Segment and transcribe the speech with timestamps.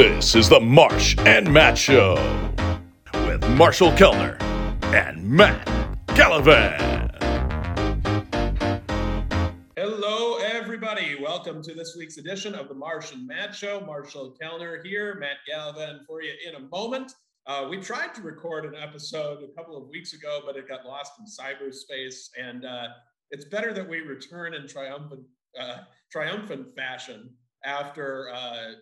[0.00, 2.14] This is the Marsh and Matt Show
[3.12, 4.38] with Marshall Kellner
[4.94, 5.68] and Matt
[6.06, 6.80] Gallivan.
[9.76, 11.18] Hello, everybody.
[11.20, 13.82] Welcome to this week's edition of the Marsh and Matt Show.
[13.82, 17.12] Marshall Kellner here, Matt Gallivan for you in a moment.
[17.46, 20.86] Uh, we tried to record an episode a couple of weeks ago, but it got
[20.86, 22.30] lost in cyberspace.
[22.42, 22.88] And uh,
[23.32, 25.20] it's better that we return in triumphant,
[25.60, 25.80] uh,
[26.10, 27.34] triumphant fashion
[27.66, 28.72] after uh,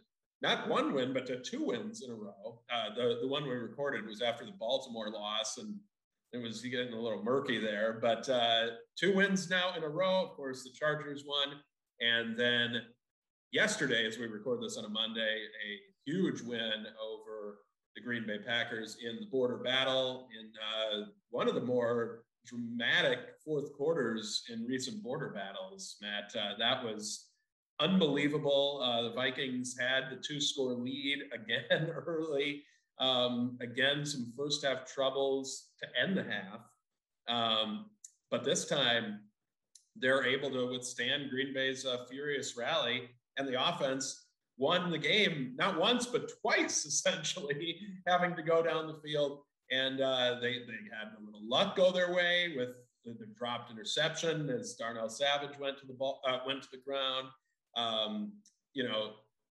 [0.41, 2.60] not one win, but to two wins in a row.
[2.73, 5.74] Uh, the the one we recorded was after the Baltimore loss, and
[6.33, 7.98] it was getting a little murky there.
[8.01, 8.66] But uh,
[8.98, 10.23] two wins now in a row.
[10.24, 11.56] Of course, the Chargers won,
[12.01, 12.82] and then
[13.52, 17.59] yesterday, as we record this on a Monday, a huge win over
[17.96, 20.51] the Green Bay Packers in the border battle in
[21.02, 25.96] uh, one of the more dramatic fourth quarters in recent border battles.
[26.01, 27.27] Matt, uh, that was
[27.80, 28.80] unbelievable.
[28.82, 32.64] Uh, the Vikings had the two score lead again early.
[32.98, 36.60] Um, again, some first half troubles to end the half.
[37.29, 37.87] Um,
[38.30, 39.20] but this time,
[39.96, 44.26] they're able to withstand Green Bay's uh, furious rally, and the offense
[44.57, 49.40] won the game not once but twice, essentially, having to go down the field.
[49.70, 52.70] And uh, they they had a little luck go their way with
[53.04, 57.29] the, dropped interception as Darnell Savage went to the ball uh, went to the ground
[57.77, 58.33] um,
[58.74, 59.13] you know,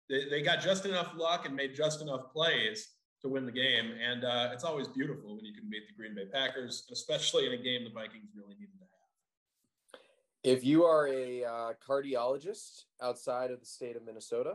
[0.10, 2.90] they, they got just enough luck and made just enough plays
[3.22, 3.92] to win the game.
[4.02, 7.54] And uh, it's always beautiful when you can beat the Green Bay Packers, especially in
[7.54, 10.02] a game the Vikings really needed to have.
[10.44, 14.54] If you are a uh, cardiologist outside of the state of Minnesota,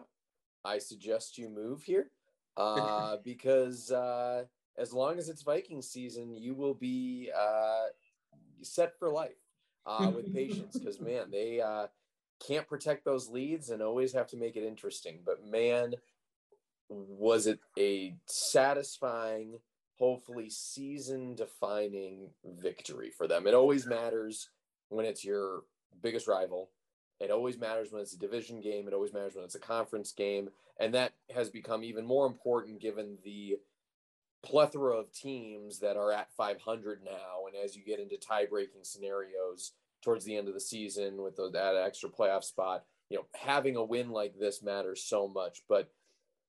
[0.64, 2.10] I suggest you move here
[2.56, 4.44] uh, because uh,
[4.78, 7.84] as long as it's Viking season, you will be uh,
[8.62, 9.32] set for life
[9.86, 11.86] uh, with patients because, man, they uh,
[12.46, 15.20] can't protect those leads and always have to make it interesting.
[15.24, 15.94] But man,
[16.88, 19.58] was it a satisfying,
[19.98, 23.46] hopefully season defining victory for them.
[23.46, 24.50] It always matters
[24.88, 25.62] when it's your
[26.02, 26.70] biggest rival.
[27.20, 28.88] It always matters when it's a division game.
[28.88, 30.50] It always matters when it's a conference game.
[30.80, 33.58] And that has become even more important given the
[34.42, 37.46] plethora of teams that are at 500 now.
[37.46, 39.72] And as you get into tie breaking scenarios,
[40.04, 42.84] towards the end of the season with that extra playoff spot.
[43.10, 45.62] You know, having a win like this matters so much.
[45.68, 45.90] But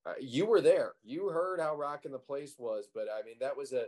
[0.06, 0.94] uh, you were there.
[1.04, 2.88] You heard how rocking the place was.
[2.94, 3.86] But I mean, that was a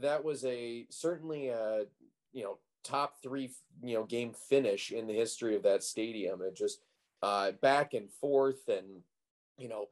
[0.00, 1.84] that was a certainly a
[2.32, 3.50] you know top three
[3.82, 6.40] you know game finish in the history of that stadium.
[6.42, 6.80] It just
[7.22, 9.02] uh, back and forth, and
[9.56, 9.86] you know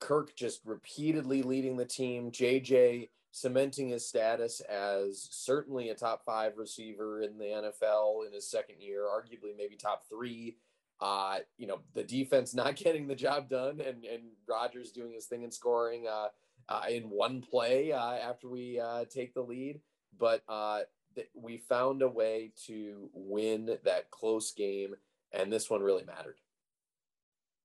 [0.00, 2.30] Kirk just repeatedly leading the team.
[2.30, 8.50] JJ cementing his status as certainly a top five receiver in the NFL in his
[8.50, 10.56] second year, arguably maybe top three.
[11.02, 15.26] Uh, you know, the defense not getting the job done and, and Rodgers doing his
[15.26, 16.28] thing and scoring uh,
[16.70, 19.82] uh, in one play uh, after we uh, take the lead.
[20.18, 20.80] But uh,
[21.14, 24.94] th- we found a way to win that close game,
[25.32, 26.38] and this one really mattered.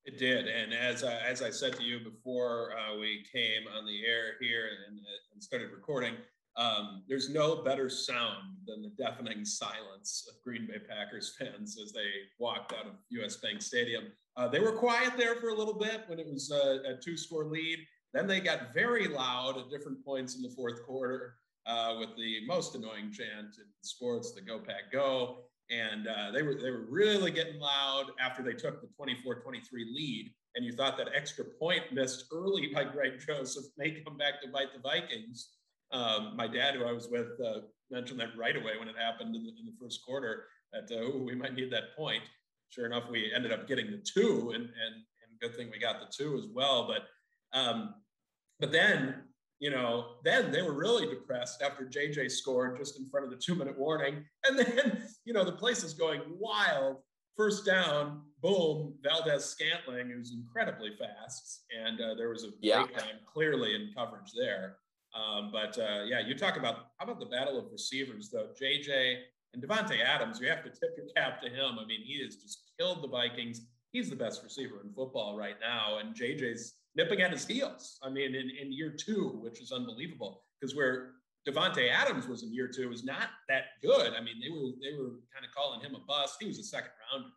[0.05, 3.85] It did, and as I, as I said to you before uh, we came on
[3.85, 4.99] the air here and,
[5.31, 6.15] and started recording,
[6.57, 11.91] um, there's no better sound than the deafening silence of Green Bay Packers fans as
[11.91, 14.05] they walked out of US Bank Stadium.
[14.35, 17.45] Uh, they were quiet there for a little bit when it was a, a two-score
[17.45, 17.79] lead.
[18.13, 21.35] Then they got very loud at different points in the fourth quarter
[21.65, 26.43] uh, with the most annoying chant in sports, the "Go Pack Go." And uh, they
[26.43, 29.61] were they were really getting loud after they took the 24-23
[29.93, 30.31] lead.
[30.55, 34.49] And you thought that extra point missed early by greg joseph may come back to
[34.49, 35.49] bite the vikings.
[35.91, 39.35] Um, my dad who i was with uh, mentioned that right away when it happened
[39.35, 42.23] in the, in the first quarter that uh, ooh, we might need that point.
[42.69, 45.99] Sure enough we ended up getting the two and and, and good thing we got
[45.99, 46.87] the two as well.
[46.87, 47.95] But um,
[48.59, 49.23] but then
[49.61, 53.37] you know, then they were really depressed after JJ scored just in front of the
[53.37, 54.25] two minute warning.
[54.43, 56.97] And then, you know, the place is going wild.
[57.37, 61.63] First down, boom, Valdes Scantling, who's incredibly fast.
[61.73, 62.83] And uh, there was a yeah.
[62.83, 64.75] breakdown clearly in coverage there.
[65.15, 68.49] Um, but uh, yeah, you talk about how about the battle of receivers, though?
[68.61, 69.19] JJ
[69.53, 71.79] and Davante Adams, you have to tip your cap to him.
[71.79, 73.61] I mean, he has just killed the Vikings.
[73.93, 75.99] He's the best receiver in football right now.
[75.99, 77.99] And JJ's nipping at his heels.
[78.03, 81.11] I mean, in, in year two, which is unbelievable because where
[81.47, 84.13] Davante Adams was in year two was not that good.
[84.13, 86.37] I mean, they were they were kind of calling him a bust.
[86.39, 87.29] He was a second rounder.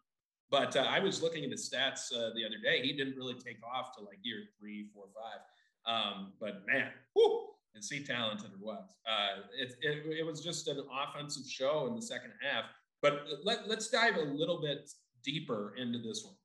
[0.50, 2.82] But uh, I was looking at his stats uh, the other day.
[2.82, 5.40] He didn't really take off to like year three, four, five.
[5.86, 8.90] Um, but man, whew, is he talented or what?
[9.08, 12.64] Uh, it, it, it was just an offensive show in the second half.
[13.02, 14.90] But let, let's dive a little bit
[15.24, 16.36] deeper into this one.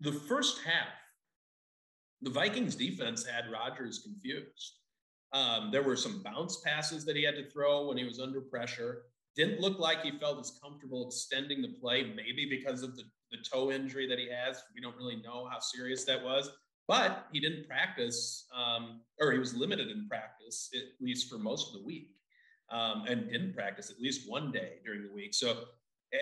[0.00, 0.92] The first half
[2.22, 4.74] the Vikings defense had Rodgers confused.
[5.32, 8.40] Um, there were some bounce passes that he had to throw when he was under
[8.40, 9.02] pressure.
[9.36, 13.38] Didn't look like he felt as comfortable extending the play, maybe because of the, the
[13.38, 14.62] toe injury that he has.
[14.74, 16.50] We don't really know how serious that was,
[16.88, 21.68] but he didn't practice, um, or he was limited in practice, at least for most
[21.68, 22.10] of the week,
[22.70, 25.34] um, and didn't practice at least one day during the week.
[25.34, 25.64] So,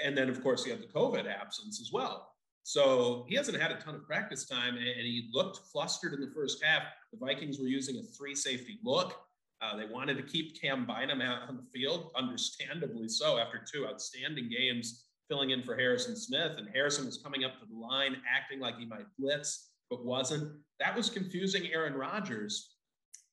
[0.05, 2.36] and then of course he had the COVID absence as well.
[2.67, 6.33] So he hasn't had a ton of practice time, and he looked flustered in the
[6.35, 6.83] first half.
[7.13, 9.21] The Vikings were using a three safety look.
[9.63, 13.87] Uh, they wanted to keep Cam Bynum out on the field, understandably so, after two
[13.87, 16.55] outstanding games filling in for Harrison Smith.
[16.59, 20.53] And Harrison was coming up to the line, acting like he might blitz, but wasn't.
[20.81, 22.75] That was confusing Aaron Rodgers.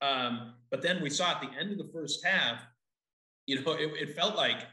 [0.04, 2.64] Um, but then we saw at the end of the first half,
[3.48, 4.68] you know, it, it felt like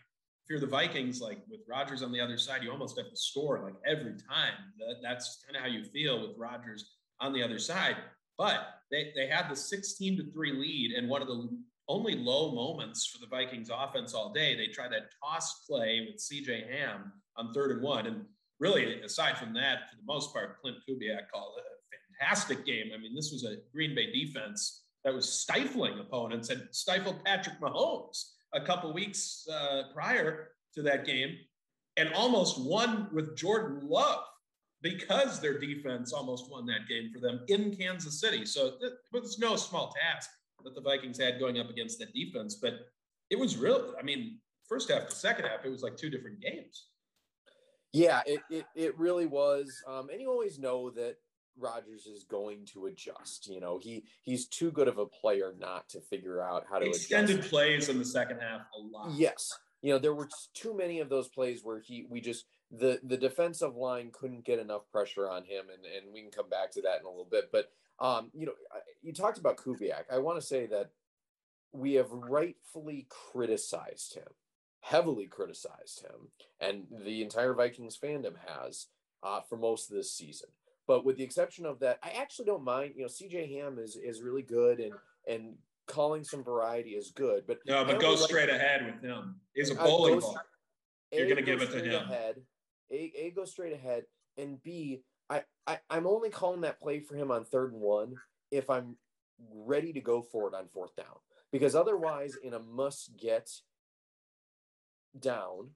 [0.50, 3.61] you're the Vikings, like with Rodgers on the other side, you almost have to score
[3.61, 4.55] like every time.
[4.79, 7.97] That, that's kind of how you feel with Rodgers on the other side.
[8.37, 11.49] But they, they had the 16 to 3 lead, and one of the
[11.88, 16.20] only low moments for the Vikings offense all day, they tried that toss play with
[16.20, 18.06] CJ Ham on third and one.
[18.06, 18.25] And
[18.58, 22.91] really, aside from that, for the most part, Klint Kubiak called it a fantastic game.
[22.93, 27.61] I mean, this was a Green Bay defense that was stifling opponents and stifled Patrick
[27.61, 31.37] Mahomes a couple weeks uh, prior to that game
[31.97, 34.25] and almost won with Jordan Love
[34.82, 38.47] because their defense almost won that game for them in Kansas City.
[38.47, 40.31] So it was no small task
[40.64, 42.75] that the Vikings had going up against that defense, but
[43.31, 43.94] it was real.
[43.99, 44.38] I mean,
[44.69, 46.87] first half to second half, it was like two different games.
[47.93, 49.82] Yeah, it it, it really was.
[49.87, 51.17] Um, and you always know that
[51.58, 53.49] Rodgers is going to adjust.
[53.49, 56.87] You know, he he's too good of a player not to figure out how to
[56.87, 57.50] extended adjust.
[57.50, 59.12] plays in the second half a lot.
[59.17, 59.52] Yes,
[59.82, 63.17] you know there were too many of those plays where he we just the the
[63.17, 66.82] defensive line couldn't get enough pressure on him, and and we can come back to
[66.82, 67.50] that in a little bit.
[67.52, 68.52] But um, you know,
[69.02, 70.05] you talked about Kubiak.
[70.12, 70.91] I want to say that
[71.73, 74.29] we have rightfully criticized him,
[74.81, 76.29] heavily criticized him,
[76.61, 78.87] and the entire Vikings fandom has
[79.23, 80.49] uh, for most of this season.
[80.90, 82.94] But with the exception of that, I actually don't mind.
[82.96, 84.92] You know, CJ Ham is is really good, and
[85.28, 85.54] and
[85.87, 87.44] calling some variety is good.
[87.46, 89.37] But no, but go straight like, ahead with him.
[89.54, 90.37] He's a bowling ball.
[91.12, 92.10] You're going to give it to him.
[92.10, 92.42] Ahead.
[92.90, 94.02] A, a go straight ahead,
[94.37, 98.16] and B, I, I I'm only calling that play for him on third and one
[98.50, 98.96] if I'm
[99.54, 101.20] ready to go for it on fourth down.
[101.52, 103.48] Because otherwise, in a must get
[105.16, 105.69] down,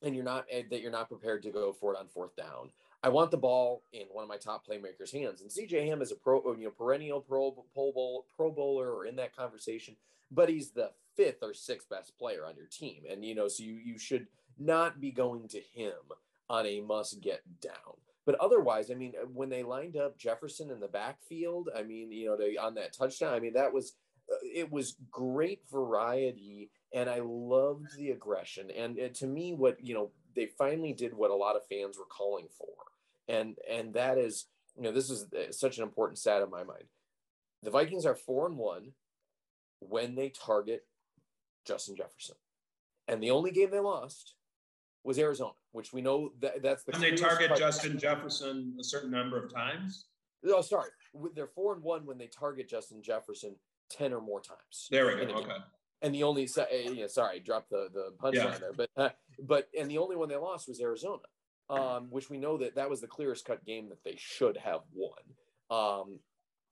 [0.00, 2.70] and you're not eh, that you're not prepared to go for it on fourth down,
[3.02, 5.40] I want the ball in one of my top playmakers' hands.
[5.40, 9.06] And CJ Ham is a pro, you know, perennial pro, pro, bowl, pro bowler or
[9.06, 9.96] in that conversation,
[10.30, 13.02] but he's the fifth or sixth best player on your team.
[13.10, 14.26] And, you know, so you, you should
[14.58, 15.94] not be going to him
[16.48, 17.96] on a must get down.
[18.26, 22.26] But otherwise, I mean, when they lined up Jefferson in the backfield, I mean, you
[22.26, 23.94] know, they, on that touchdown, I mean, that was,
[24.30, 28.70] uh, it was great variety and I loved the aggression.
[28.70, 31.98] And uh, to me, what, you know, they finally did what a lot of fans
[31.98, 32.68] were calling for
[33.30, 34.46] and and that is
[34.76, 36.84] you know this is uh, such an important stat in my mind.
[37.62, 38.92] The Vikings are four and one
[39.80, 40.82] when they target
[41.66, 42.36] Justin Jefferson,
[43.08, 44.34] and the only game they lost
[45.04, 46.94] was Arizona, which we know that that's the.
[46.94, 50.06] And they target Justin Jefferson a certain number of times.
[50.46, 50.90] Oh, sorry,
[51.34, 53.56] they're four and one when they target Justin Jefferson
[53.90, 54.88] ten or more times.
[54.90, 55.34] There we go.
[55.34, 55.56] Okay.
[56.02, 56.48] And the only,
[56.94, 58.58] yeah, sorry, drop the the punchline yeah.
[58.58, 61.22] there, but uh, but and the only one they lost was Arizona
[61.70, 64.80] um, which we know that that was the clearest cut game that they should have
[64.92, 65.20] won.
[65.70, 66.18] Um,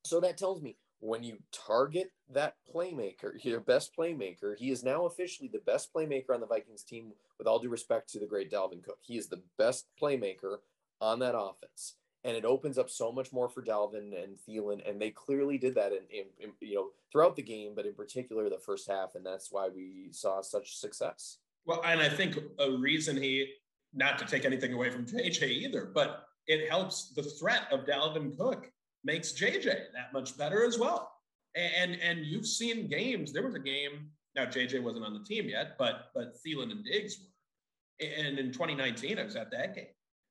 [0.04, 5.06] so that tells me when you target that playmaker, your best playmaker, he is now
[5.06, 7.12] officially the best playmaker on the Vikings team.
[7.38, 10.56] With all due respect to the great Dalvin Cook, he is the best playmaker
[11.00, 15.00] on that offense, and it opens up so much more for Dalvin and Thielen, and
[15.00, 18.50] they clearly did that in, in, in you know throughout the game, but in particular
[18.50, 21.38] the first half, and that's why we saw such success.
[21.64, 23.52] Well, and I think a reason he
[23.94, 28.36] not to take anything away from JJ either, but it helps the threat of Dalvin
[28.36, 28.70] Cook
[29.04, 31.12] makes JJ that much better as well.
[31.54, 33.32] And and you've seen games.
[33.32, 34.10] There was a game.
[34.34, 38.06] Now JJ wasn't on the team yet, but but Thielen and Diggs were.
[38.06, 39.86] And in 2019, I was at that game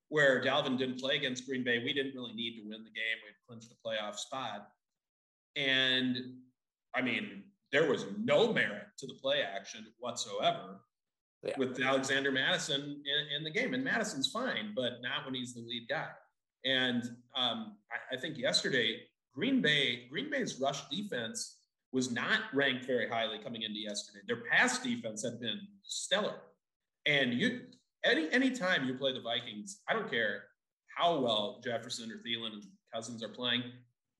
[0.09, 1.79] where Dalvin didn't play against Green Bay.
[1.83, 3.17] We didn't really need to win the game.
[3.25, 4.69] We'd clinched the playoff spot.
[5.57, 6.17] And
[6.95, 10.79] I mean, there was no merit to the play action whatsoever
[11.43, 11.53] yeah.
[11.57, 13.73] with Alexander Mattison in, in, the game.
[13.73, 16.07] And Mattison's fine, but not when he's the lead guy.
[16.65, 17.03] And
[17.35, 19.01] um, I, I, think yesterday,
[19.33, 21.59] Green Bay, Green Bay's rush defense
[21.93, 24.19] was not ranked very highly coming into yesterday.
[24.27, 26.35] Their pass defense had been stellar.
[27.05, 27.61] And you
[28.03, 30.43] any any time you play the Vikings, I don't care
[30.95, 32.63] how well Jefferson or Thielen and
[32.93, 33.63] Cousins are playing,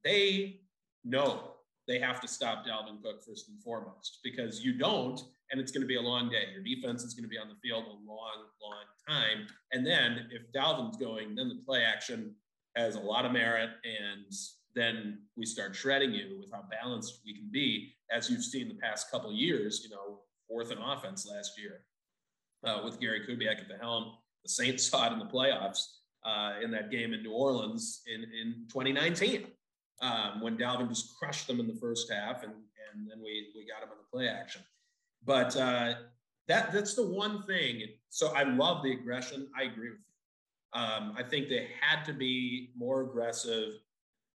[0.04, 0.62] they
[1.04, 1.56] know
[1.88, 5.82] they have to stop Dalvin Cook first and foremost because you don't, and it's going
[5.82, 6.44] to be a long day.
[6.54, 9.48] Your defense is going to be on the field a long, long time.
[9.72, 12.36] And then if Dalvin's going, then the play action
[12.76, 14.32] has a lot of merit, and
[14.76, 18.76] then we start shredding you with how balanced we can be, as you've seen the
[18.76, 19.82] past couple years.
[19.84, 21.82] You know, fourth in offense last year
[22.64, 24.14] uh, with Gary Kubiak at the helm.
[24.44, 25.84] The Saints saw it in the playoffs
[26.26, 29.48] uh, in that game in New Orleans in, in 2019
[30.02, 32.54] um, when Dalvin just crushed them in the first half, and
[32.94, 34.62] and then we we got him on the play action.
[35.26, 35.96] But uh,
[36.48, 37.84] that that's the one thing.
[38.10, 39.48] So I love the aggression.
[39.58, 40.80] I agree with you.
[40.80, 43.74] Um, I think they had to be more aggressive,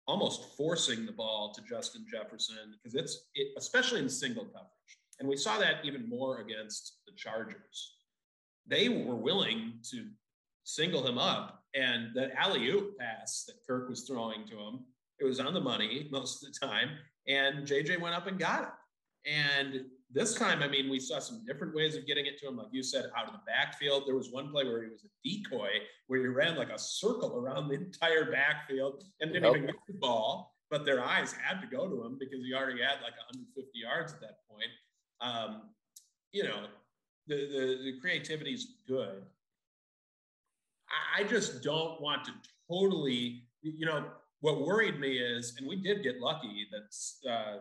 [0.07, 5.29] almost forcing the ball to Justin Jefferson because it's it, especially in single coverage, and
[5.29, 7.97] we saw that even more against the Chargers.
[8.67, 10.07] They were willing to
[10.65, 14.81] single him up, and that alley oop pass that Kirk was throwing to him
[15.19, 16.91] it was on the money most of the time.
[17.27, 19.31] And JJ went up and got it.
[19.31, 22.57] And this time, I mean, we saw some different ways of getting it to him.
[22.57, 24.05] Like you said, out of the backfield.
[24.07, 25.69] There was one play where he was a decoy,
[26.07, 29.95] where he ran like a circle around the entire backfield and didn't even get the
[29.95, 30.55] ball.
[30.71, 34.13] But their eyes had to go to him because he already had like 150 yards
[34.15, 34.71] at that point.
[35.21, 35.63] Um,
[36.33, 36.67] you know,
[37.27, 39.23] the, the, the creativity is good.
[41.17, 42.33] I just don't want to
[42.71, 44.07] totally, you know,
[44.41, 47.57] what worried me is, and we did get lucky that uh,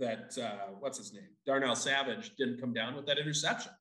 [0.00, 3.72] that uh, what's his name, Darnell Savage, didn't come down with that interception.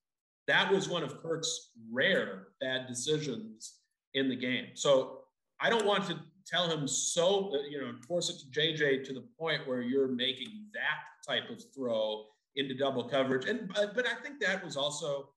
[0.47, 3.79] That was one of Kirk's rare bad decisions
[4.13, 4.67] in the game.
[4.75, 5.21] So
[5.59, 9.23] I don't want to tell him so, you know, force it to JJ to the
[9.39, 13.47] point where you're making that type of throw into double coverage.
[13.47, 15.29] And but, but I think that was also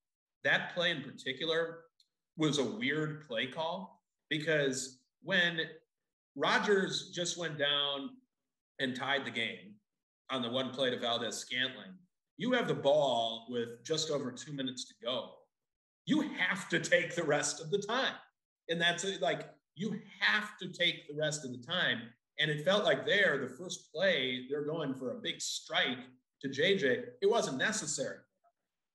[0.44, 1.80] that play in particular
[2.36, 5.60] was a weird play call because when
[6.34, 8.10] Rodgers just went down
[8.78, 9.74] and tied the game
[10.30, 11.94] on the one play to Valdes Scantling.
[12.36, 15.30] You have the ball with just over two minutes to go.
[16.06, 18.14] You have to take the rest of the time.
[18.68, 22.00] And that's like, you have to take the rest of the time.
[22.38, 25.98] And it felt like there, the first play, they're going for a big strike
[26.40, 27.04] to JJ.
[27.20, 28.18] It wasn't necessary.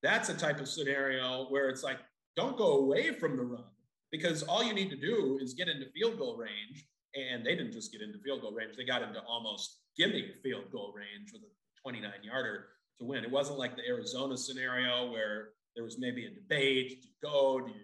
[0.04, 1.98] That's a type of scenario where it's like,
[2.36, 3.64] don't go away from the run
[4.12, 7.74] because all you need to do is get into field goal range and they didn't
[7.74, 11.42] just get into field goal range, they got into almost gimme field goal range with
[11.42, 12.68] a 29 yarder
[13.00, 13.24] to win.
[13.24, 17.62] It wasn't like the Arizona scenario where there was maybe a debate do you go,
[17.62, 17.82] do you,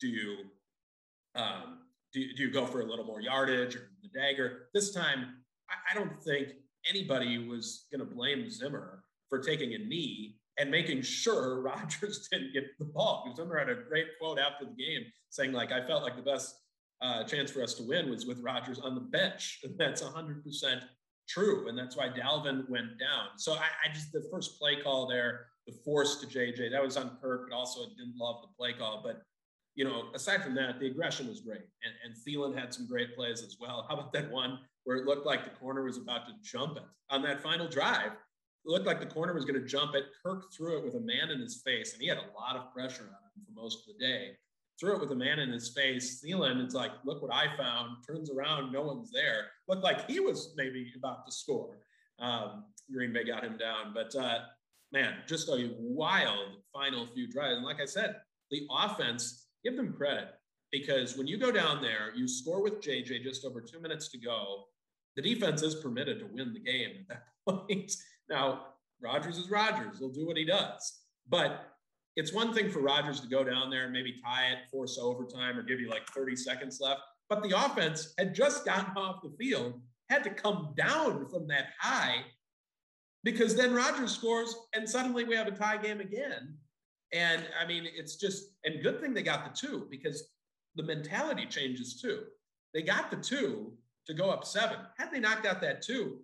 [0.00, 0.36] do you,
[1.34, 1.78] um,
[2.12, 4.68] do, do you go for a little more yardage or the dagger?
[4.72, 5.36] This time,
[5.70, 6.48] I, I don't think
[6.88, 12.52] anybody was going to blame Zimmer for taking a knee and making sure Rodgers didn't
[12.52, 13.32] get the ball.
[13.36, 16.54] Zimmer had a great quote after the game saying, like, I felt like the best
[17.02, 19.60] uh, chance for us to win was with Rodgers on the bench.
[19.64, 20.82] And that's 100%
[21.28, 21.68] true.
[21.68, 23.28] And that's why Dalvin went down.
[23.36, 26.96] So I, I, just, the first play call there, the force to JJ, that was
[26.96, 29.02] on Kirk, but also didn't love the play call.
[29.04, 29.22] But,
[29.74, 31.62] you know, aside from that, the aggression was great.
[31.82, 33.86] And, and Thielen had some great plays as well.
[33.88, 36.84] How about that one where it looked like the corner was about to jump it
[37.10, 38.12] on that final drive?
[38.12, 40.04] It looked like the corner was going to jump it.
[40.24, 42.72] Kirk threw it with a man in his face, and he had a lot of
[42.72, 44.36] pressure on him for most of the day
[44.78, 46.22] threw it with a man in his face.
[46.24, 47.98] Thielen, it's like, look what I found.
[48.06, 49.46] Turns around, no one's there.
[49.68, 51.78] Looked like he was maybe about to score.
[52.18, 54.40] Um, Green Bay got him down, but uh,
[54.92, 57.56] man, just a wild final few drives.
[57.56, 58.16] And like I said,
[58.50, 60.34] the offense, give them credit
[60.70, 64.18] because when you go down there, you score with JJ just over two minutes to
[64.18, 64.64] go.
[65.16, 67.24] The defense is permitted to win the game at that
[67.68, 67.92] point.
[68.28, 68.66] now,
[69.00, 71.00] Rodgers is Rodgers; he'll do what he does.
[71.28, 71.73] But
[72.16, 75.58] it's one thing for Rodgers to go down there and maybe tie it, force overtime,
[75.58, 77.00] or give you like 30 seconds left.
[77.28, 79.80] But the offense had just gotten off the field,
[80.10, 82.24] had to come down from that high
[83.24, 86.56] because then Rodgers scores and suddenly we have a tie game again.
[87.12, 90.28] And I mean, it's just, and good thing they got the two because
[90.76, 92.24] the mentality changes too.
[92.74, 93.72] They got the two
[94.06, 94.76] to go up seven.
[94.98, 96.18] Had they knocked out that two,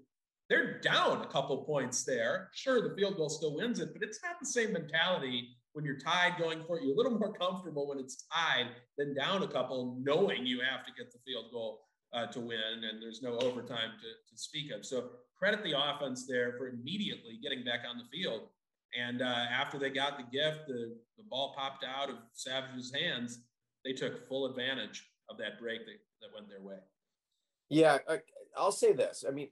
[0.48, 2.50] they're down a couple points there.
[2.52, 5.98] Sure, the field goal still wins it, but it's not the same mentality when you're
[5.98, 6.84] tied going for it.
[6.84, 10.84] You're a little more comfortable when it's tied than down a couple, knowing you have
[10.86, 14.72] to get the field goal uh, to win and there's no overtime to, to speak
[14.72, 14.84] of.
[14.84, 18.42] So credit the offense there for immediately getting back on the field.
[18.98, 23.38] And uh, after they got the gift, the, the ball popped out of Savage's hands.
[23.84, 26.78] They took full advantage of that break that, that went their way.
[27.68, 28.18] Yeah, I,
[28.56, 29.24] I'll say this.
[29.26, 29.48] I mean,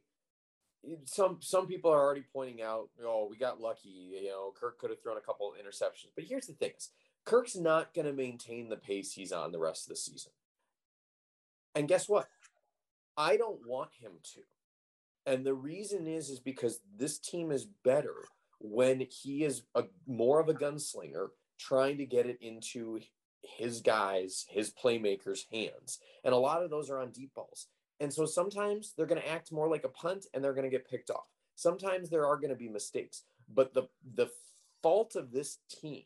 [1.05, 3.89] some some people are already pointing out, oh, we got lucky.
[3.89, 6.11] You know, Kirk could have thrown a couple of interceptions.
[6.15, 6.91] But here's the thing: is
[7.25, 10.33] Kirk's not going to maintain the pace he's on the rest of the season.
[11.75, 12.29] And guess what?
[13.17, 14.41] I don't want him to.
[15.27, 18.15] And the reason is is because this team is better
[18.61, 23.01] when he is a more of a gunslinger trying to get it into
[23.43, 25.99] his guys, his playmakers' hands.
[26.25, 27.67] And a lot of those are on deep balls.
[28.01, 30.71] And so sometimes they're going to act more like a punt and they're going to
[30.71, 31.27] get picked off.
[31.57, 33.25] Sometimes there are going to be mistakes.
[33.53, 34.31] But the the
[34.83, 36.05] fault of this team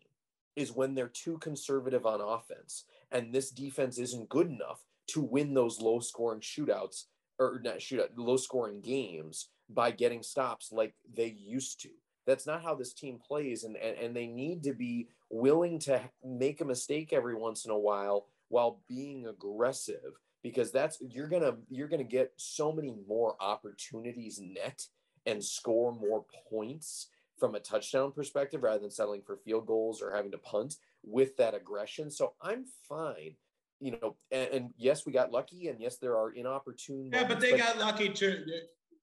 [0.57, 5.55] is when they're too conservative on offense and this defense isn't good enough to win
[5.55, 7.05] those low scoring shootouts
[7.39, 11.89] or not shootout low scoring games by getting stops like they used to
[12.27, 16.01] that's not how this team plays and, and and they need to be willing to
[16.25, 21.57] make a mistake every once in a while while being aggressive because that's you're gonna
[21.69, 24.87] you're gonna get so many more opportunities net
[25.27, 27.09] and score more points
[27.39, 31.37] from a touchdown perspective rather than settling for field goals or having to punt with
[31.37, 33.35] that aggression so i'm fine
[33.81, 37.35] you know and, and yes we got lucky and yes there are inopportune yeah moments,
[37.35, 38.45] but they got lucky to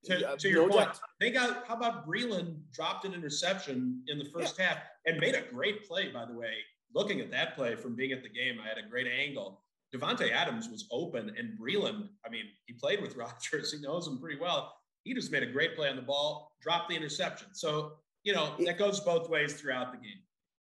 [0.05, 0.99] to, Yeah, to your no point, doubt.
[1.19, 5.41] they got how about Breeland dropped an interception in the first half and made a
[5.53, 6.53] great play, by the way.
[6.95, 9.61] Looking at that play from being at the game, I had a great angle.
[9.93, 14.19] Davante Adams was open, and Breeland, I mean, he played with Rodgers, he knows him
[14.19, 14.73] pretty well.
[15.03, 17.47] He just made a great play on the ball, dropped the interception.
[17.53, 17.93] So,
[18.23, 20.19] you know, that goes both ways throughout the game.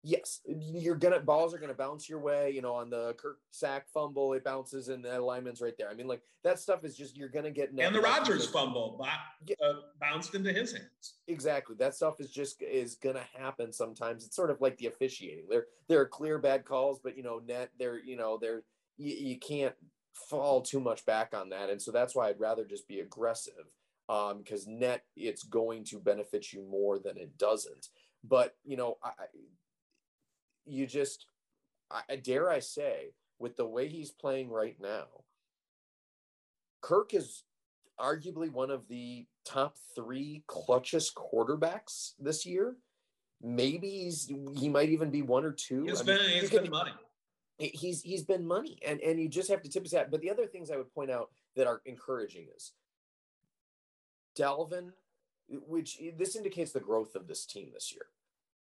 [0.04, 2.52] yes, you're gonna balls are gonna bounce your way.
[2.52, 5.90] You know, on the Kirk sack fumble, it bounces and the alignment's right there.
[5.90, 9.00] I mean, like that stuff is just you're gonna get And the lucky Rodgers fumble
[9.04, 11.16] uh, bounced into his hands.
[11.28, 14.26] Exactly, that stuff is just is gonna happen sometimes.
[14.26, 15.46] It's sort of like the officiating.
[15.50, 18.64] There there are clear bad calls, but you know, net there you know there
[18.98, 19.76] you, you can't
[20.14, 23.54] fall too much back on that, and so that's why I'd rather just be aggressive.
[24.08, 27.88] Um, because net it's going to benefit you more than it doesn't.
[28.24, 29.12] But you know, I,
[30.66, 31.26] you just
[31.90, 35.06] I, dare I say, with the way he's playing right now,
[36.82, 37.44] Kirk is
[38.00, 42.76] arguably one of the top three clutchest quarterbacks this year.
[43.42, 45.84] Maybe he's he might even be one or two.
[45.84, 46.92] He's I mean, been, you he's can- been money.
[47.58, 50.12] He's he's been money and and you just have to tip his hat.
[50.12, 52.74] But the other things i would point out that are encouraging is
[54.38, 54.92] dalvin
[55.48, 58.08] which this indicates the growth of this team this year.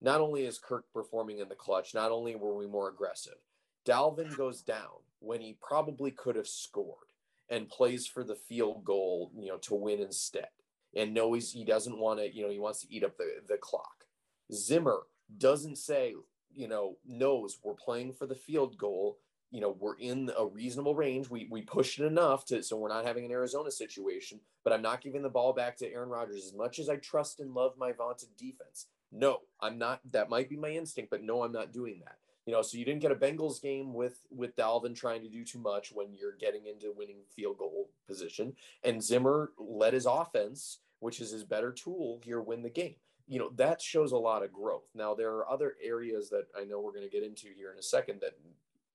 [0.02, 3.38] Not only is kirk performing in the clutch not only were we more aggressive
[3.86, 7.12] dalvin goes down when he probably could have scored
[7.48, 10.48] and plays for the field goal you know to win instead.
[10.96, 13.56] And knows he doesn't want to you know he wants to eat up the, the
[13.56, 14.04] clock.
[14.52, 15.02] Zimmer
[15.38, 16.14] doesn't say
[16.54, 19.18] you know, knows we're playing for the field goal.
[19.50, 21.30] You know, we're in a reasonable range.
[21.30, 24.40] We we push it enough to so we're not having an Arizona situation.
[24.64, 27.40] But I'm not giving the ball back to Aaron Rodgers as much as I trust
[27.40, 28.86] and love my vaunted defense.
[29.12, 30.00] No, I'm not.
[30.10, 32.16] That might be my instinct, but no, I'm not doing that.
[32.46, 35.44] You know, so you didn't get a Bengals game with with Dalvin trying to do
[35.44, 40.80] too much when you're getting into winning field goal position, and Zimmer led his offense,
[40.98, 44.42] which is his better tool here, win the game you know that shows a lot
[44.42, 47.48] of growth now there are other areas that i know we're going to get into
[47.56, 48.32] here in a second that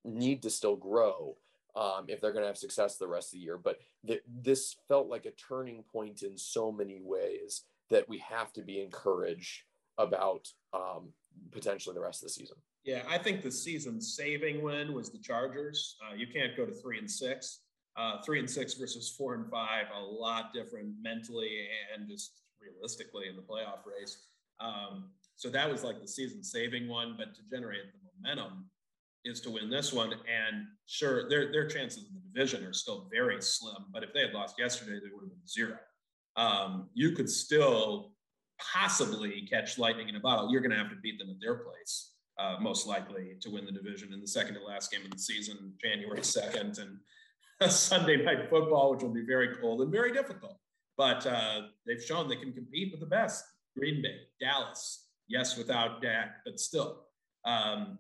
[0.05, 1.35] need to still grow
[1.75, 4.75] um, if they're going to have success the rest of the year but th- this
[4.87, 9.63] felt like a turning point in so many ways that we have to be encouraged
[9.97, 11.09] about um,
[11.51, 15.17] potentially the rest of the season Yeah, I think the season saving win was the
[15.19, 15.97] Chargers.
[16.01, 17.59] Uh, you can't go to three and six.
[17.97, 23.28] Uh, three and six versus four and five, a lot different mentally and just realistically
[23.28, 24.26] in the playoff race.
[24.60, 28.69] Um, so that was like the season saving one, but to generate the momentum
[29.26, 30.12] is to win this one.
[30.12, 33.86] And sure, their their chances in the division are still very slim.
[33.91, 35.78] But if they had lost yesterday, they would have been zero.
[36.36, 38.13] Um, you could still
[38.74, 40.52] possibly catch lightning in a bottle.
[40.52, 43.65] You're going to have to beat them at their place uh, most likely to win
[43.65, 48.24] the division in the second to last game of the season, January 2nd, and Sunday
[48.24, 50.58] night football, which will be very cold and very difficult.
[50.99, 53.45] But uh, they've shown they can compete with the best.
[53.77, 57.05] Green Bay, Dallas, yes, without Dak, but still.
[57.45, 57.97] Um,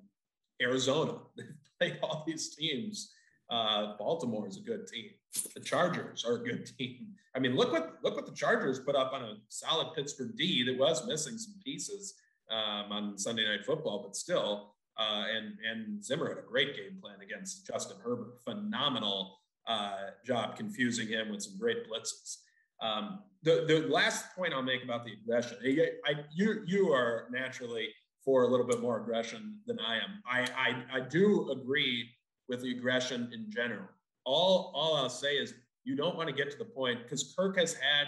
[0.61, 1.47] Arizona, they've
[1.79, 3.13] played all these teams.
[3.49, 5.11] Uh, Baltimore is a good team.
[5.55, 7.13] The Chargers are a good team.
[7.33, 10.63] I mean, look what look what the Chargers put up on a solid Pittsburgh D
[10.65, 12.15] that was missing some pieces
[12.51, 14.73] um, on Sunday Night Football, but still.
[14.97, 18.41] Uh, and and Zimmer had a great game plan against Justin Herbert.
[18.43, 22.39] Phenomenal uh, job confusing him with some great blitzes.
[22.81, 25.57] Um, the the last point I'll make about the aggression,
[26.05, 27.89] I, you you are naturally
[28.23, 30.21] for a little bit more aggression than I am.
[30.29, 32.09] I I, I do agree
[32.47, 33.87] with the aggression in general.
[34.25, 37.57] All all I'll say is you don't want to get to the point because Kirk
[37.57, 38.07] has had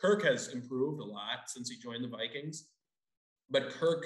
[0.00, 2.68] Kirk has improved a lot since he joined the Vikings,
[3.50, 4.04] but Kirk,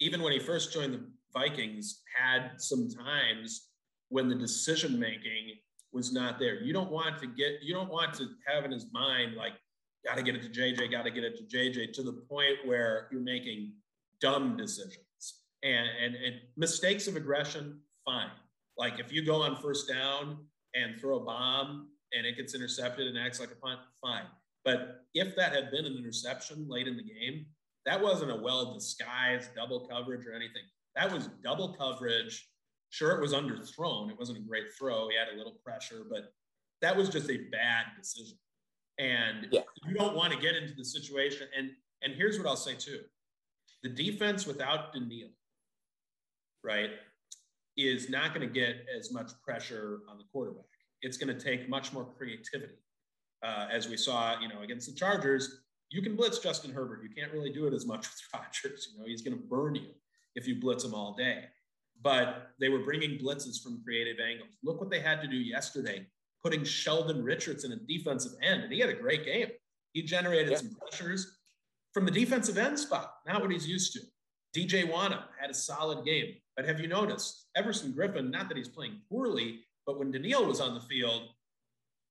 [0.00, 3.68] even when he first joined the Vikings, had some times
[4.08, 5.50] when the decision making
[5.98, 6.62] was not there.
[6.62, 9.52] You don't want to get you don't want to have in his mind like
[10.06, 12.56] got to get it to JJ, got to get it to JJ to the point
[12.64, 13.72] where you're making
[14.20, 15.02] dumb decisions
[15.62, 18.30] and, and, and mistakes of aggression, fine.
[18.76, 20.38] Like if you go on first down
[20.74, 24.24] and throw a bomb and it gets intercepted and acts like a punt, fine.
[24.64, 27.46] But if that had been an interception late in the game,
[27.86, 30.62] that wasn't a well disguised double coverage or anything.
[30.94, 32.48] That was double coverage.
[32.90, 34.10] Sure, it was underthrown.
[34.10, 35.08] It wasn't a great throw.
[35.08, 36.32] He had a little pressure, but
[36.80, 38.38] that was just a bad decision.
[38.98, 39.60] And yeah.
[39.86, 41.46] you don't want to get into the situation.
[41.56, 41.70] And
[42.02, 43.00] and here's what I'll say too:
[43.82, 45.28] the defense without Danielle,
[46.64, 46.90] right,
[47.76, 50.64] is not going to get as much pressure on the quarterback.
[51.02, 52.74] It's going to take much more creativity,
[53.44, 55.60] uh, as we saw, you know, against the Chargers.
[55.90, 57.02] You can blitz Justin Herbert.
[57.02, 58.88] You can't really do it as much with Rodgers.
[58.92, 59.90] You know, he's going to burn you
[60.34, 61.44] if you blitz him all day.
[62.02, 64.50] But they were bringing blitzes from creative angles.
[64.62, 66.06] Look what they had to do yesterday
[66.42, 69.48] putting Sheldon Richards in a defensive end, and he had a great game.
[69.92, 71.38] He generated some pressures
[71.92, 74.00] from the defensive end spot, not what he's used to.
[74.56, 78.30] DJ Wonnum had a solid game, but have you noticed Everson Griffen?
[78.30, 81.22] Not that he's playing poorly, but when Danielle was on the field,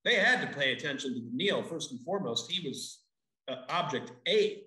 [0.03, 2.51] they had to pay attention to Danielle first and foremost.
[2.51, 3.03] He was
[3.47, 4.63] uh, object A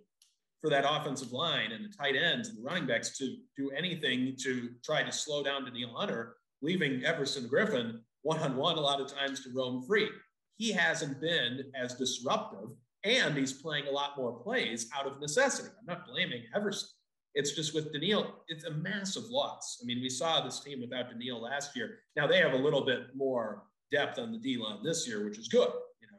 [0.60, 4.36] for that offensive line and the tight ends and the running backs to do anything
[4.42, 9.00] to try to slow down Danielle Hunter, leaving Everson Griffen one on one a lot
[9.00, 10.08] of times to roam free.
[10.56, 12.70] He hasn't been as disruptive,
[13.04, 15.70] and he's playing a lot more plays out of necessity.
[15.78, 16.90] I'm not blaming Everson.
[17.34, 19.80] It's just with Danielle, it's a massive loss.
[19.82, 22.00] I mean, we saw this team without Danielle last year.
[22.16, 25.38] Now they have a little bit more depth on the D line this year, which
[25.38, 25.70] is good.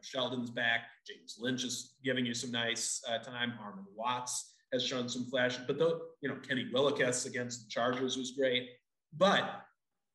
[0.02, 0.82] Sheldon's back.
[1.06, 3.54] James Lynch is giving you some nice uh, time.
[3.62, 8.16] Armon Watts has shown some flash, but though, you know, Kenny Willekes against the Chargers
[8.16, 8.70] was great.
[9.16, 9.62] But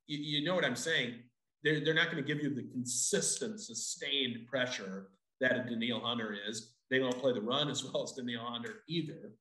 [0.07, 1.15] you, you know what I'm saying?
[1.63, 5.07] they're, they're not going to give you the consistent, sustained pressure
[5.41, 6.75] that a Danielle Hunter is.
[6.89, 9.33] They don't play the run as well as Danielle Hunter either,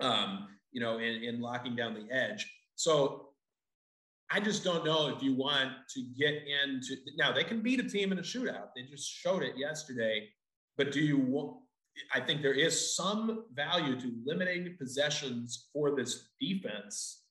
[0.00, 2.50] um, you know, in, in locking down the edge.
[2.76, 3.29] So
[4.30, 7.88] I just don't know if you want to get into now they can beat a
[7.88, 8.68] team in a shootout.
[8.76, 10.28] They just showed it yesterday.
[10.76, 11.56] But do you want
[12.14, 17.24] I think there is some value to limiting possessions for this defense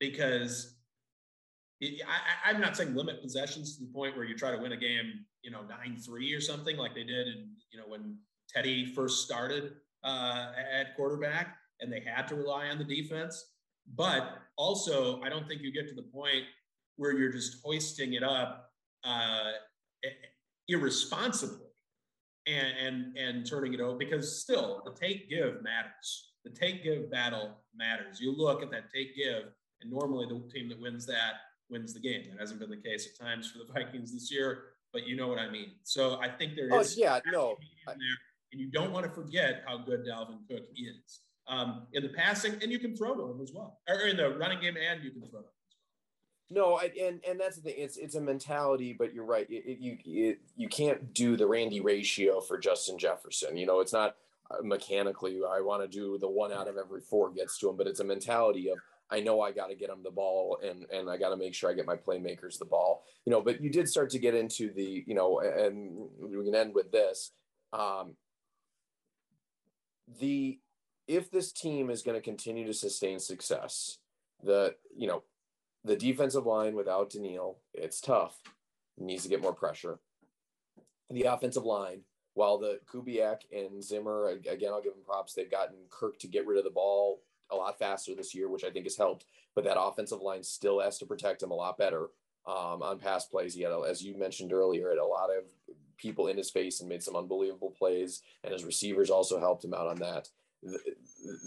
[0.00, 0.76] because
[1.82, 4.76] I, am not saying limit possessions to the point where you try to win a
[4.76, 8.16] game, you know, nine three or something like they did, and you know when
[8.48, 13.44] Teddy first started uh, at quarterback, and they had to rely on the defense.
[13.94, 16.44] But also, I don't think you get to the point
[16.96, 18.70] where you're just hoisting it up
[19.04, 19.52] uh,
[20.68, 21.66] irresponsibly
[22.46, 26.32] and, and and turning it over because still the take give matters.
[26.44, 28.20] The take give battle matters.
[28.20, 29.44] You look at that take give,
[29.80, 31.34] and normally the team that wins that
[31.70, 32.24] wins the game.
[32.30, 35.28] That hasn't been the case at times for the Vikings this year, but you know
[35.28, 35.72] what I mean.
[35.82, 36.96] So I think there oh, is.
[36.96, 37.56] Oh, yeah, no.
[37.86, 37.96] There,
[38.52, 42.54] and you don't want to forget how good Dalvin Cook is um, in the passing,
[42.62, 45.10] and you can throw to him as well, or in the running game, and you
[45.10, 45.52] can throw to him.
[46.48, 47.74] No, I, and and that's the thing.
[47.76, 49.48] It's it's a mentality, but you're right.
[49.50, 53.56] It, it, you it, you can't do the Randy ratio for Justin Jefferson.
[53.56, 54.16] You know, it's not
[54.50, 55.40] uh, mechanically.
[55.48, 58.00] I want to do the one out of every four gets to him, but it's
[58.00, 58.78] a mentality of
[59.10, 61.54] I know I got to get him the ball and and I got to make
[61.54, 63.04] sure I get my playmakers the ball.
[63.24, 66.54] You know, but you did start to get into the, you know, and we can
[66.54, 67.32] end with this.
[67.72, 68.14] Um,
[70.20, 70.60] the
[71.06, 73.98] if this team is going to continue to sustain success,
[74.42, 75.22] the you know,
[75.84, 78.40] the defensive line without Danielle, it's tough.
[78.98, 79.98] Needs to get more pressure.
[81.10, 82.00] The offensive line,
[82.34, 85.34] while the Kubiak and Zimmer, again, I'll give them props.
[85.34, 88.64] They've gotten Kirk to get rid of the ball a lot faster this year, which
[88.64, 89.26] I think has helped.
[89.54, 92.08] But that offensive line still has to protect him a lot better
[92.46, 93.54] um, on pass plays.
[93.54, 95.44] He had, as you mentioned earlier, had a lot of
[95.96, 99.74] people in his face and made some unbelievable plays, and his receivers also helped him
[99.74, 100.28] out on that.
[100.62, 100.96] Th-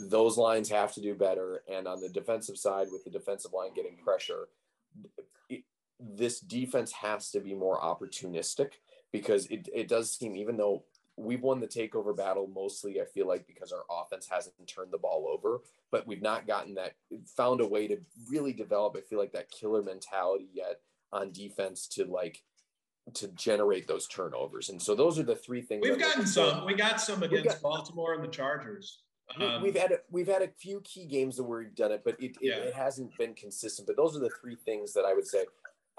[0.10, 1.64] those lines have to do better.
[1.72, 4.50] And on the defensive side, with the defensive line getting pressure,
[5.50, 5.64] it,
[6.00, 8.74] this defense has to be more opportunistic
[9.12, 10.84] because it, it does seem, even though
[11.18, 14.98] we've won the takeover battle mostly, I feel like, because our offense hasn't turned the
[14.98, 15.60] ball over,
[15.92, 16.94] but we've not gotten that,
[17.36, 17.98] found a way to
[18.30, 20.80] really develop, I feel like, that killer mentality yet
[21.12, 22.44] on defense to like,
[23.16, 24.70] to generate those turnovers.
[24.70, 26.66] And so those are the three things we've gotten some.
[26.66, 29.04] We got some against got, Baltimore and the Chargers.
[29.40, 32.22] Um, we've had a, we've had a few key games where we've done it, but
[32.22, 32.56] it, yeah.
[32.56, 33.88] it hasn't been consistent.
[33.88, 35.46] But those are the three things that I would say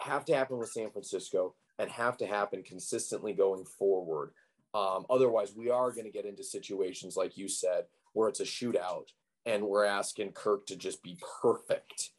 [0.01, 4.33] have to happen with San Francisco and have to happen consistently going forward.
[4.75, 8.45] Um, otherwise, we are going to get into situations like you said, where it's a
[8.45, 9.07] shootout
[9.47, 12.11] and we're asking Kirk to just be perfect,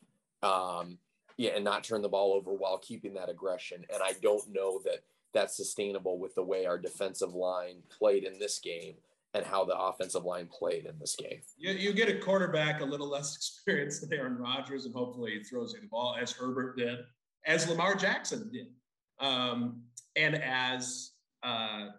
[0.42, 0.98] um,
[1.38, 3.86] yeah, and not turn the ball over while keeping that aggression.
[3.94, 8.40] And I don't know that that's sustainable with the way our defensive line played in
[8.40, 8.96] this game.
[9.34, 11.40] and how the offensive line played in this game.
[11.58, 15.42] You, you get a quarterback a little less experienced than Aaron Rodgers, and hopefully he
[15.42, 17.00] throws you the ball as Herbert did,
[17.46, 18.68] as Lamar Jackson did,
[19.22, 19.84] um,
[20.18, 21.12] and as
[21.44, 21.92] uh,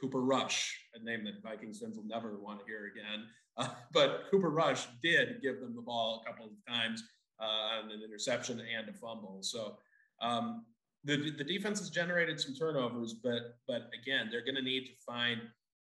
[0.00, 3.24] Cooper Rush, a name that Vikings fans will never want to hear again.
[3.56, 7.02] Uh, but Cooper Rush did give them the ball a couple of times
[7.40, 9.38] on an interception and a fumble.
[9.42, 9.76] So
[10.20, 10.64] um,
[11.04, 14.92] the the defense has generated some turnovers, but but again, they're going to need to
[15.06, 15.40] find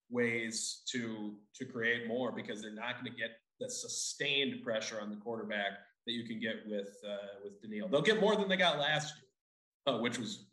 [0.09, 5.09] ways to to create more because they're not going to get the sustained pressure on
[5.09, 5.71] the quarterback
[6.05, 7.87] that you can get with uh, with Danielle.
[7.87, 10.45] They'll get more than they got last year, uh, which was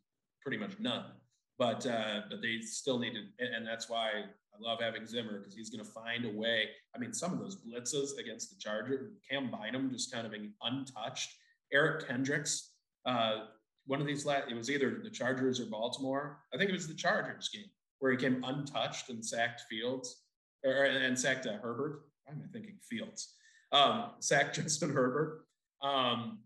[0.42, 1.04] pretty much none.
[1.60, 5.54] But uh, but they still need to, and that's why I love having Zimmer because
[5.54, 6.70] he's going to find a way.
[6.96, 10.54] I mean, some of those blitzes against the Charger, Cam Bynum just kind of being
[10.62, 11.30] untouched.
[11.70, 12.70] Eric Kendricks,
[13.04, 13.44] uh,
[13.84, 16.38] one of these last, it was either the Chargers or Baltimore.
[16.54, 20.22] I think it was the Chargers game where he came untouched and sacked Fields
[20.64, 22.04] or and sacked uh, Herbert.
[22.24, 23.34] Why am I thinking Fields?
[23.70, 25.44] Um, sacked Justin Herbert.
[25.82, 26.38] Um,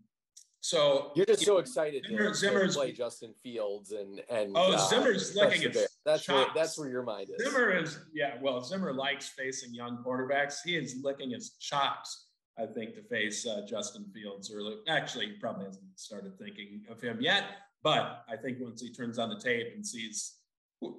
[0.65, 4.77] so you're just so excited Zimmer, to, Zimmer's, play Justin Fields and and oh uh,
[4.89, 7.45] Zimmer's licking his that's where that's where your mind is.
[7.45, 8.33] Zimmer is yeah.
[8.41, 10.55] Well, Zimmer likes facing young quarterbacks.
[10.65, 12.29] He is licking his chops.
[12.57, 14.77] I think to face uh, Justin Fields early.
[14.87, 17.43] Actually, he probably hasn't started thinking of him yet.
[17.83, 20.37] But I think once he turns on the tape and sees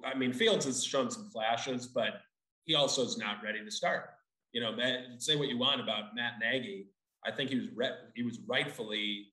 [0.05, 2.21] I mean, Fields has shown some flashes, but
[2.63, 4.05] he also is not ready to start.
[4.53, 6.87] You know, Matt, say what you want about Matt Nagy.
[7.25, 9.27] I think he was re- he was rightfully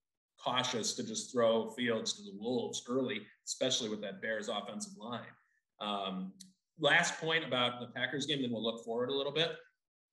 [0.45, 5.21] cautious to just throw Fields to the wolves early, especially with that Bears offensive line.
[5.81, 6.33] Um,
[6.79, 9.53] last point about the Packers game, then we'll look forward a little bit.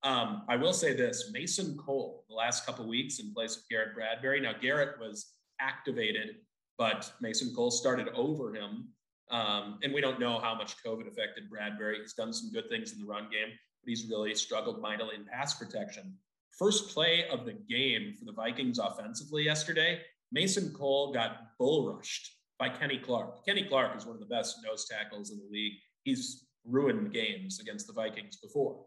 [0.02, 3.94] Um, I will say this: Mason Cole, the last couple weeks in place of Garrett
[3.94, 4.40] Bradbury.
[4.40, 6.36] Now Garrett was activated,
[6.78, 8.88] but Mason Cole started over him
[9.32, 11.98] um, and we don't know how much COVID affected Bradbury.
[12.00, 15.24] He's done some good things in the run game, but he's really struggled mightily in
[15.24, 16.14] pass protection.
[16.58, 20.00] First play of the game for the Vikings offensively yesterday,
[20.32, 23.44] Mason Cole got bull rushed by Kenny Clark.
[23.44, 25.74] Kenny Clark is one of the best nose tackles in the league.
[26.04, 28.84] He's ruined games against the Vikings before.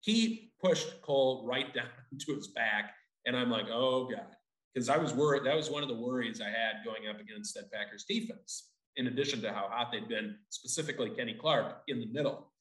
[0.00, 1.86] He pushed Cole right down
[2.20, 2.92] to his back,
[3.24, 4.26] and I'm like, oh God.
[4.74, 5.44] Because I was worried.
[5.44, 9.06] That was one of the worries I had going up against that Packers defense in
[9.06, 12.52] addition to how hot they'd been, specifically Kenny Clark in the middle.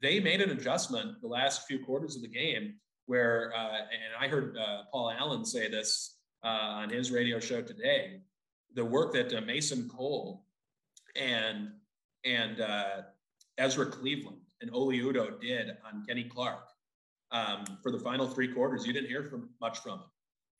[0.00, 2.74] They made an adjustment the last few quarters of the game
[3.06, 8.20] where, uh, and I heard uh, Paul Allen say this on his radio show today,
[8.74, 10.44] the work that uh, Mason Cole
[11.16, 11.70] and
[12.24, 13.02] and uh,
[13.58, 16.68] Ezra Cleveland and Oli Udoh did on Kenny Clark
[17.30, 18.86] um, for the final three quarters.
[18.86, 20.04] You didn't hear from much from him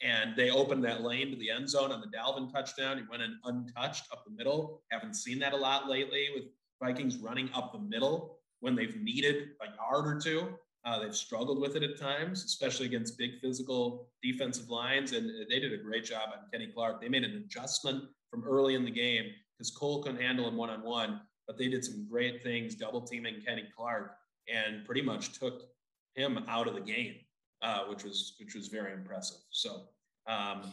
[0.01, 2.99] and they opened that lane to the end zone on the Dalvin touchdown.
[2.99, 4.83] He went in untouched up the middle.
[4.91, 6.45] Haven't seen that a lot lately with
[6.83, 10.49] Vikings running up the middle when they've needed a yard or two.
[10.89, 15.13] Uh, they've struggled with it at times, especially against big physical defensive lines.
[15.13, 17.01] And they did a great job on Kenny Clark.
[17.01, 20.71] They made an adjustment from early in the game because Cole couldn't handle him one
[20.71, 24.13] on one, but they did some great things, double teaming Kenny Clark,
[24.53, 25.65] and pretty much took
[26.15, 27.17] him out of the game
[27.63, 29.39] uh, which was which was very impressive.
[29.51, 29.83] So
[30.27, 30.73] um,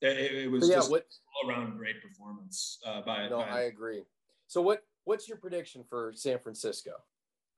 [0.00, 1.06] it, it was yeah, just what,
[1.42, 3.28] all around great performance uh, by.
[3.28, 4.02] No, by, I agree.
[4.46, 6.92] So what what's your prediction for San Francisco?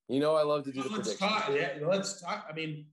[0.09, 1.15] You know, I love to do well, the let's.
[1.17, 2.47] Talk, yeah, let's talk.
[2.49, 2.87] I mean,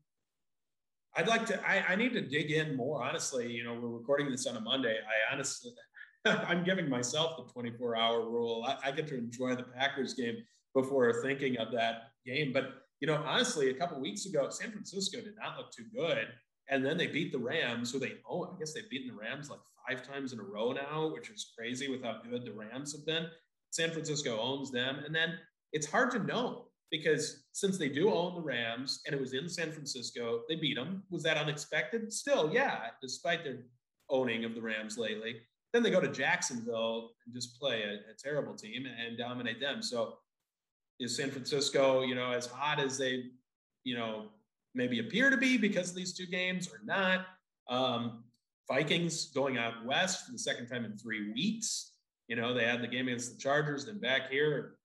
[1.15, 1.59] I'd like to.
[1.67, 3.03] I, I need to dig in more.
[3.03, 4.97] Honestly, you know, we're recording this on a Monday.
[4.97, 5.71] I honestly,
[6.25, 8.65] I'm giving myself the 24 hour rule.
[8.67, 10.37] I, I get to enjoy the Packers game
[10.73, 15.21] before thinking of that game, but you know, honestly, a couple weeks ago, San Francisco
[15.21, 16.27] did not look too good.
[16.69, 19.49] And then they beat the Rams, who they oh, I guess they've beaten the Rams
[19.49, 22.93] like five times in a row now, which is crazy with how good the Rams
[22.95, 23.27] have been.
[23.71, 24.99] San Francisco owns them.
[25.05, 25.39] And then
[25.71, 29.47] it's hard to know because since they do own the Rams and it was in
[29.47, 31.03] San Francisco, they beat them.
[31.09, 32.11] Was that unexpected?
[32.11, 33.59] Still, yeah, despite their
[34.09, 35.35] owning of the Rams lately.
[35.71, 39.83] Then they go to Jacksonville and just play a, a terrible team and dominate them.
[39.83, 40.17] So
[40.99, 43.25] is San Francisco, you know, as hot as they,
[43.83, 44.29] you know,
[44.73, 47.27] maybe appear to be because of these two games or not?
[47.69, 48.23] Um,
[48.67, 51.93] Vikings going out west for the second time in three weeks.
[52.27, 54.75] You know, they had the game against the Chargers, then back here,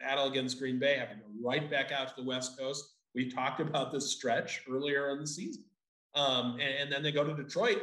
[0.00, 2.84] battle against Green Bay, having to go right back out to the West Coast.
[3.14, 5.64] We talked about this stretch earlier in the season.
[6.14, 7.82] Um, and, and, then they go to Detroit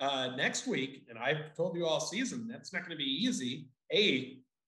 [0.00, 1.06] uh, next week.
[1.10, 3.68] And I've told you all season that's not going to be easy.
[3.92, 4.38] A,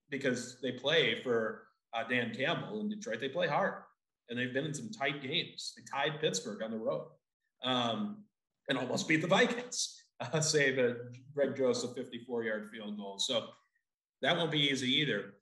[0.09, 3.19] because they play for uh, Dan Campbell in Detroit.
[3.19, 3.83] They play hard,
[4.29, 5.73] and they've been in some tight games.
[5.77, 7.07] They tied Pittsburgh on the road,
[7.63, 8.23] um,
[8.69, 10.01] and almost beat the Vikings.
[10.19, 10.95] Uh, save a
[11.33, 13.19] Greg Joseph 54-yard field goal.
[13.19, 13.47] So
[14.21, 15.33] that won't be easy either.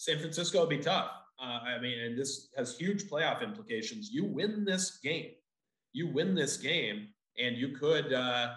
[0.00, 1.10] San Francisco would be tough.
[1.38, 4.10] Uh, I mean, and this has huge playoff implications.
[4.10, 5.32] You win this game,
[5.92, 7.08] you win this game,
[7.38, 8.54] and you could, uh,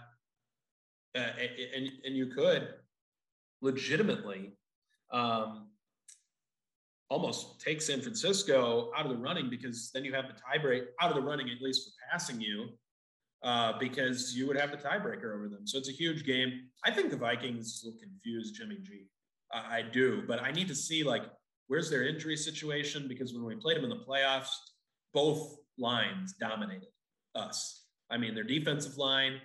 [1.18, 1.20] uh,
[1.76, 2.76] and and you could
[3.62, 4.54] legitimately
[5.12, 5.68] um,
[7.10, 11.10] almost take San Francisco out of the running because then you have the tiebreak out
[11.10, 12.70] of the running at least for passing you
[13.44, 15.68] uh, because you would have the tiebreaker over them.
[15.68, 16.70] So it's a huge game.
[16.86, 19.08] I think the Vikings will confuse Jimmy G.
[19.54, 21.24] I, do, but I need to see like
[21.68, 24.50] where's their injury situation because when we played them in the playoffs,
[25.14, 26.90] both lines dominated
[27.36, 27.86] us.
[28.10, 29.40] I mean, their defensive line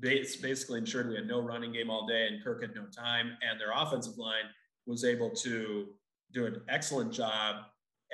[0.00, 3.60] basically ensured we had no running game all day and Kirk had no time, and
[3.60, 4.44] their offensive line
[4.86, 5.86] was able to
[6.32, 7.56] do an excellent job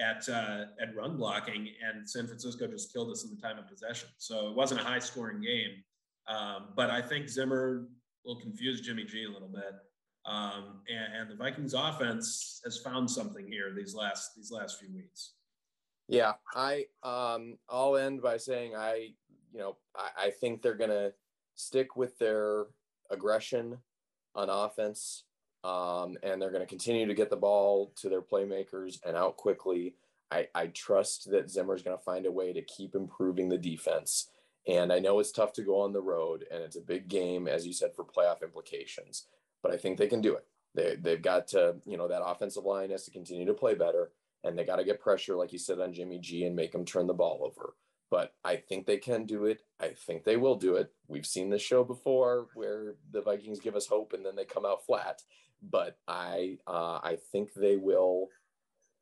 [0.00, 3.68] at uh, at run blocking, and San Francisco just killed us in the time of
[3.68, 4.08] possession.
[4.18, 5.82] So it wasn't a high scoring game,
[6.28, 7.88] um, but I think Zimmer
[8.24, 9.74] will confuse Jimmy G a little bit.
[10.24, 14.94] Um, and, and, the Vikings offense has found something here these last these last few
[14.94, 15.32] weeks.
[16.06, 19.14] Yeah, I um, I'll end by saying I
[19.52, 21.10] you know I, I think they're gonna
[21.56, 22.66] stick with their
[23.10, 23.78] aggression
[24.36, 25.24] on offense
[25.64, 29.36] um, and they're going to continue to get the ball to their playmakers and out
[29.36, 29.94] quickly.
[30.30, 34.30] I, I trust that Zimmer's going to find a way to keep improving the defense.
[34.66, 37.48] And I know it's tough to go on the road, and it's a big game,
[37.48, 39.26] as you said, for playoff implications.
[39.62, 40.46] But I think they can do it.
[40.74, 44.10] They, they've got to, you know, that offensive line has to continue to play better,
[44.42, 46.84] and they got to get pressure, like you said, on Jimmy G and make him
[46.84, 47.74] turn the ball over
[48.12, 49.62] but I think they can do it.
[49.80, 50.92] I think they will do it.
[51.08, 54.66] We've seen this show before where the Vikings give us hope and then they come
[54.66, 55.22] out flat.
[55.62, 58.28] But I uh, I think they will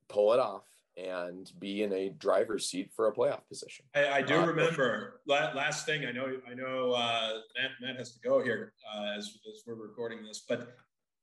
[0.09, 0.63] pull it off
[1.09, 3.85] and be in a driver's seat for a playoff position.
[3.95, 6.07] I, I do uh, remember last thing.
[6.07, 9.75] I know I know uh, Matt Matt has to go here uh, as as we're
[9.75, 10.77] recording this, but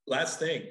[0.06, 0.62] last thing,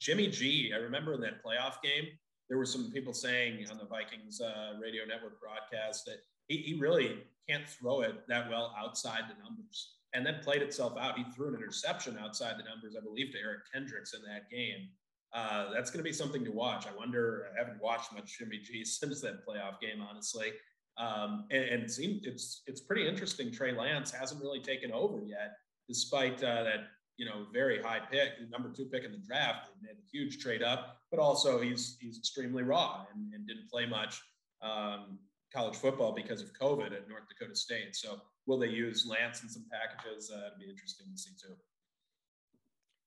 [0.00, 0.72] Jimmy G.
[0.74, 2.06] I remember in that playoff game,
[2.48, 6.74] there were some people saying on the Vikings uh, radio network broadcast that he, he
[6.78, 9.94] really can't throw it that well outside the numbers.
[10.14, 11.18] And then played itself out.
[11.18, 14.88] He threw an interception outside the numbers, I believe, to Eric Kendricks in that game.
[15.34, 16.86] Uh, that's going to be something to watch.
[16.86, 17.46] I wonder.
[17.54, 20.52] I haven't watched much Jimmy G since that playoff game, honestly.
[20.98, 23.52] Um, and, and it seems it's it's pretty interesting.
[23.52, 25.56] Trey Lance hasn't really taken over yet,
[25.88, 26.86] despite uh, that
[27.18, 29.68] you know very high pick, number two pick in the draft.
[29.68, 33.68] They made a huge trade up, but also he's he's extremely raw and, and didn't
[33.70, 34.20] play much.
[34.62, 35.18] Um,
[35.54, 37.94] college football because of COVID at North Dakota State.
[37.94, 40.30] So will they use Lance in some packages?
[40.30, 41.54] Uh, it'll be interesting to see too.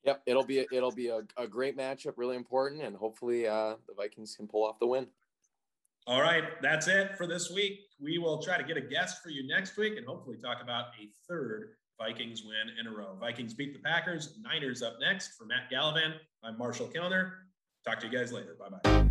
[0.06, 3.76] Yep, it'll be a, it'll be a, a great matchup, really important, and hopefully uh,
[3.88, 5.08] the Vikings can pull off the win.
[6.08, 7.82] All right, that's it for this week.
[8.02, 10.86] We will try to get a guest for you next week and hopefully talk about
[11.00, 13.18] a third Vikings win in a row.
[13.20, 14.40] Vikings beat the Packers.
[14.42, 15.38] Niners up next.
[15.38, 17.34] For Matt Gallivan, I'm Marshall Kellner.
[17.86, 18.56] Talk to you guys later.
[18.58, 19.09] Bye bye.